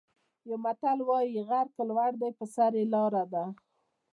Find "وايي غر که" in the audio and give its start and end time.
1.09-1.81